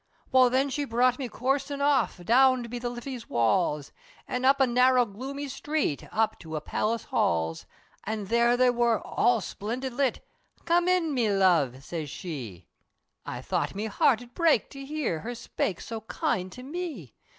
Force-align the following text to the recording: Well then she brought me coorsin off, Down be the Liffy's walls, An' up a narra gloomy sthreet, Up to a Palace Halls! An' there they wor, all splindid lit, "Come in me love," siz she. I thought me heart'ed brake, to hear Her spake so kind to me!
Well 0.31 0.49
then 0.49 0.71
she 0.71 0.83
brought 0.83 1.19
me 1.19 1.29
coorsin 1.29 1.79
off, 1.79 2.19
Down 2.25 2.63
be 2.63 2.79
the 2.79 2.89
Liffy's 2.89 3.29
walls, 3.29 3.91
An' 4.27 4.45
up 4.45 4.59
a 4.59 4.65
narra 4.65 5.05
gloomy 5.05 5.45
sthreet, 5.45 6.09
Up 6.11 6.39
to 6.39 6.55
a 6.55 6.59
Palace 6.59 7.03
Halls! 7.03 7.67
An' 8.05 8.25
there 8.25 8.57
they 8.57 8.71
wor, 8.71 8.99
all 9.05 9.41
splindid 9.41 9.93
lit, 9.93 10.27
"Come 10.65 10.87
in 10.87 11.13
me 11.13 11.31
love," 11.31 11.83
siz 11.83 12.09
she. 12.09 12.67
I 13.27 13.41
thought 13.41 13.75
me 13.75 13.85
heart'ed 13.85 14.33
brake, 14.33 14.71
to 14.71 14.83
hear 14.83 15.19
Her 15.19 15.35
spake 15.35 15.79
so 15.79 16.01
kind 16.01 16.51
to 16.51 16.63
me! 16.63 17.13